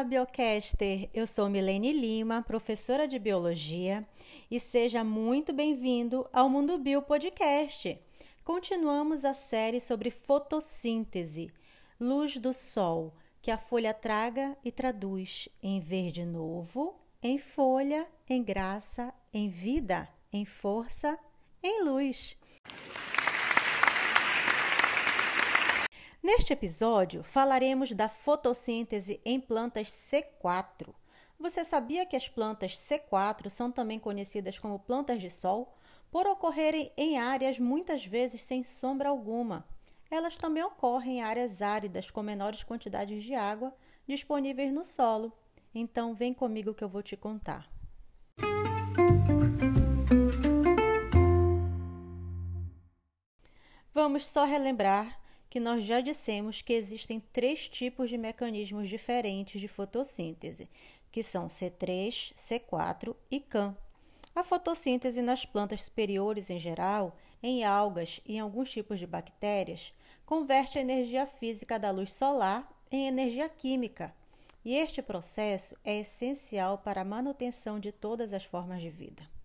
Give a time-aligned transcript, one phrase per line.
[0.00, 1.10] Olá, Biocaster!
[1.12, 4.08] Eu sou Milene Lima, professora de Biologia,
[4.50, 8.00] e seja muito bem-vindo ao Mundo Bio Podcast.
[8.42, 11.52] Continuamos a série sobre fotossíntese,
[12.00, 18.42] luz do sol, que a folha traga e traduz em verde novo, em folha, em
[18.42, 21.18] graça, em vida, em força,
[21.62, 22.38] em luz.
[26.22, 30.92] Neste episódio, falaremos da fotossíntese em plantas C4.
[31.38, 35.74] Você sabia que as plantas C4 são também conhecidas como plantas de sol
[36.10, 39.66] por ocorrerem em áreas muitas vezes sem sombra alguma?
[40.10, 43.74] Elas também ocorrem em áreas áridas com menores quantidades de água
[44.06, 45.32] disponíveis no solo.
[45.74, 47.66] Então, vem comigo que eu vou te contar.
[53.94, 55.19] Vamos só relembrar
[55.50, 60.70] que nós já dissemos que existem três tipos de mecanismos diferentes de fotossíntese,
[61.10, 63.76] que são C3, C4 e CAM.
[64.32, 69.92] A fotossíntese nas plantas superiores em geral, em algas e em alguns tipos de bactérias,
[70.24, 74.14] converte a energia física da luz solar em energia química.
[74.64, 79.39] E este processo é essencial para a manutenção de todas as formas de vida.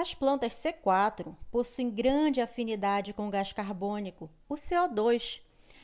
[0.00, 5.40] As plantas C4 possuem grande afinidade com o gás carbônico, o CO2.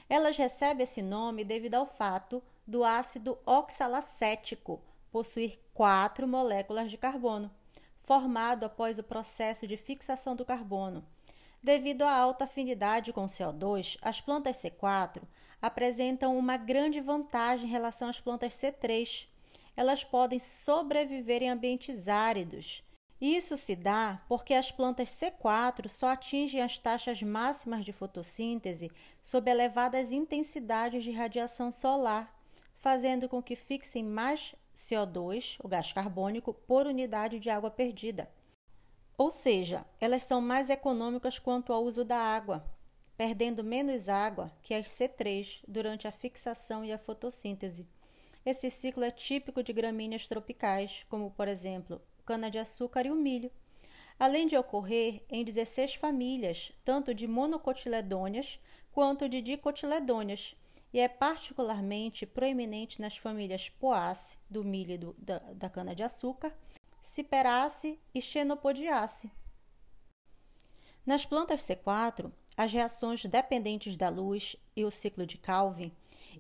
[0.09, 7.51] Elas recebem esse nome devido ao fato do ácido oxalacético possuir quatro moléculas de carbono,
[8.05, 11.05] formado após o processo de fixação do carbono.
[11.61, 15.25] Devido à alta afinidade com o CO2, as plantas C4
[15.61, 19.27] apresentam uma grande vantagem em relação às plantas C3.
[19.77, 22.85] Elas podem sobreviver em ambientes áridos
[23.33, 28.91] isso se dá porque as plantas C4 só atingem as taxas máximas de fotossíntese
[29.23, 32.39] sob elevadas intensidades de radiação solar,
[32.77, 38.31] fazendo com que fixem mais CO2, o gás carbônico, por unidade de água perdida.
[39.17, 42.65] Ou seja, elas são mais econômicas quanto ao uso da água,
[43.17, 47.89] perdendo menos água que as C3 durante a fixação e a fotossíntese.
[48.45, 53.51] Esse ciclo é típico de gramíneas tropicais, como por exemplo cana-de-açúcar e o milho,
[54.19, 58.59] além de ocorrer em 16 famílias, tanto de monocotiledôneas
[58.93, 60.57] quanto de dicotiledôneas,
[60.93, 66.57] e é particularmente proeminente nas famílias Poace, do milho e do, da, da cana-de-açúcar,
[67.03, 69.31] Ciperace e Xenopodiace.
[71.05, 75.93] Nas plantas C4, as reações dependentes da luz e o ciclo de Calvin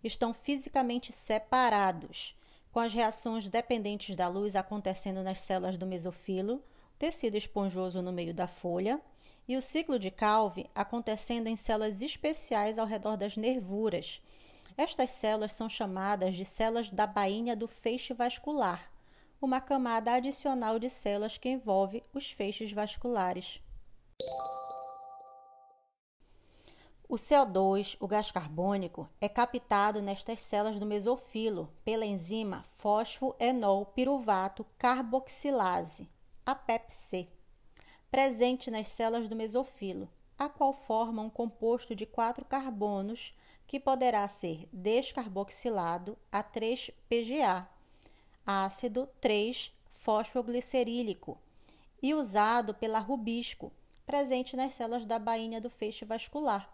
[0.02, 2.36] estão fisicamente separados,
[2.74, 6.60] com as reações dependentes da luz acontecendo nas células do mesofilo,
[6.98, 9.00] tecido esponjoso no meio da folha,
[9.46, 14.20] e o ciclo de Calvi acontecendo em células especiais ao redor das nervuras.
[14.76, 18.90] Estas células são chamadas de células da bainha do feixe vascular,
[19.40, 23.60] uma camada adicional de células que envolve os feixes vasculares.
[27.06, 34.64] O CO2, o gás carbônico, é captado nestas células do mesofilo pela enzima fosfoenol piruvato
[34.78, 36.08] carboxilase,
[36.46, 37.28] a PEPC,
[38.10, 43.34] presente nas células do mesofilo, a qual forma um composto de quatro carbonos
[43.66, 47.68] que poderá ser descarboxilado a 3-PGA,
[48.46, 51.36] ácido 3-fosfoglicerílico,
[52.02, 53.70] e usado pela rubisco,
[54.06, 56.73] presente nas células da bainha do feixe vascular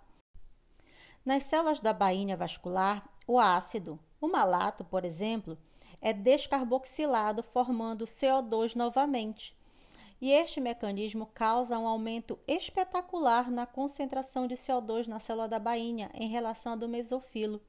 [1.25, 5.57] nas células da bainha vascular, o ácido, o malato, por exemplo,
[6.01, 9.57] é descarboxilado formando CO2 novamente.
[10.21, 16.11] E este mecanismo causa um aumento espetacular na concentração de CO2 na célula da bainha
[16.15, 17.61] em relação à do mesofilo.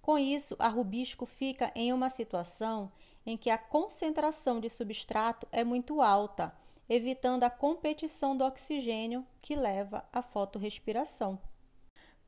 [0.00, 2.90] Com isso, a rubisco fica em uma situação
[3.26, 6.54] em que a concentração de substrato é muito alta,
[6.88, 11.38] evitando a competição do oxigênio que leva à fotorrespiração.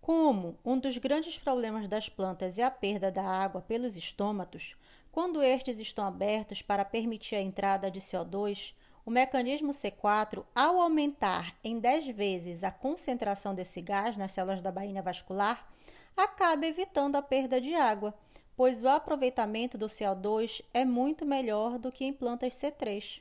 [0.00, 4.74] Como um dos grandes problemas das plantas é a perda da água pelos estômatos,
[5.12, 8.72] quando estes estão abertos para permitir a entrada de CO2,
[9.04, 14.72] o mecanismo C4, ao aumentar em 10 vezes a concentração desse gás nas células da
[14.72, 15.68] bainha vascular,
[16.16, 18.14] acaba evitando a perda de água,
[18.56, 23.20] pois o aproveitamento do CO2 é muito melhor do que em plantas C3.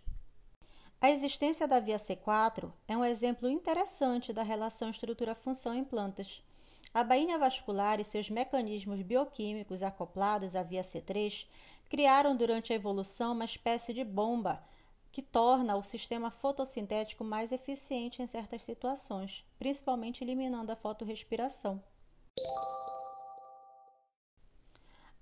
[1.02, 6.44] A existência da via C4 é um exemplo interessante da relação estrutura-função em plantas.
[6.91, 11.45] A bainha vascular e seus mecanismos bioquímicos acoplados à via C3
[11.88, 14.63] criaram durante a evolução uma espécie de bomba
[15.12, 21.81] que torna o sistema fotossintético mais eficiente em certas situações, principalmente eliminando a fotorrespiração.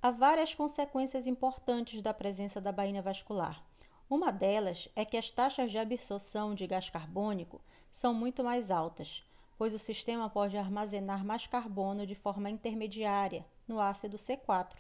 [0.02, 3.62] Há várias consequências importantes da presença da baína vascular.
[4.10, 7.62] Uma delas é que as taxas de absorção de gás carbônico
[7.92, 9.24] são muito mais altas,
[9.58, 14.76] pois o sistema pode armazenar mais carbono de forma intermediária no ácido C4,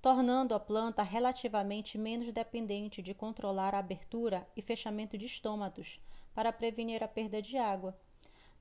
[0.00, 5.98] tornando a planta relativamente menos dependente de controlar a abertura e fechamento de estômatos
[6.34, 7.96] para prevenir a perda de água.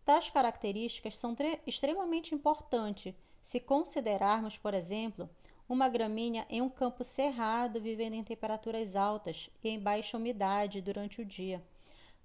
[0.04, 1.36] Tais características são
[1.66, 5.30] extremamente importantes se considerarmos, por exemplo,
[5.68, 11.22] uma gramínea em um campo cerrado vivendo em temperaturas altas e em baixa umidade durante
[11.22, 11.64] o dia.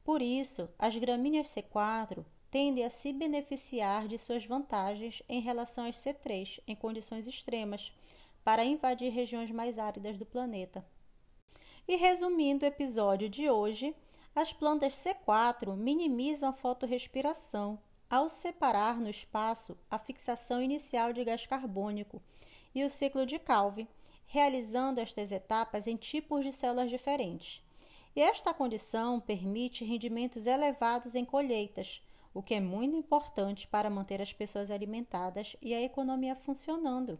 [0.02, 5.96] Por isso, as gramíneas C4 tendem a se beneficiar de suas vantagens em relação às
[5.96, 7.92] C3 em condições extremas,
[8.42, 10.84] para invadir regiões mais áridas do planeta.
[11.86, 13.94] E resumindo o episódio de hoje,
[14.34, 17.78] as plantas C4 minimizam a fotorrespiração
[18.08, 22.22] ao separar no espaço a fixação inicial de gás carbônico
[22.74, 23.86] e o ciclo de Calvin,
[24.26, 27.62] realizando estas etapas em tipos de células diferentes.
[28.16, 32.02] E esta condição permite rendimentos elevados em colheitas,
[32.38, 37.18] o que é muito importante para manter as pessoas alimentadas e a economia funcionando.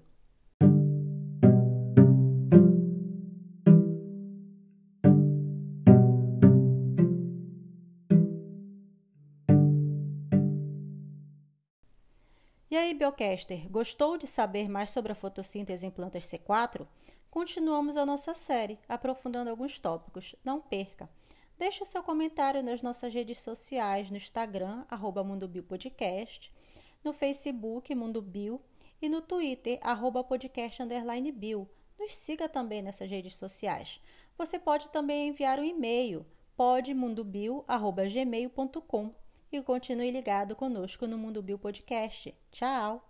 [12.71, 16.87] E aí, Biocaster, gostou de saber mais sobre a fotossíntese em plantas C4?
[17.29, 20.37] Continuamos a nossa série, aprofundando alguns tópicos.
[20.45, 21.11] Não perca!
[21.59, 25.25] Deixe seu comentário nas nossas redes sociais, no Instagram, arroba
[25.67, 26.53] Podcast,
[27.03, 28.63] no Facebook, Mundo Bio,
[29.01, 31.69] e no Twitter, arroba podcast underline bio.
[31.99, 34.01] Nos siga também nessas redes sociais.
[34.37, 36.27] Você pode também enviar um e-mail,
[36.57, 39.15] podmundobio.gmail.com
[39.51, 42.35] e continue ligado conosco no Mundo Bio Podcast.
[42.51, 43.03] Tchau!